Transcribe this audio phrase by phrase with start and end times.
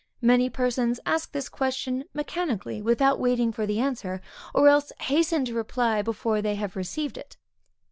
[0.23, 4.19] Many persons ask this question mechanically, without waiting for the answer,
[4.51, 7.37] or else hasten to reply, before they have received it.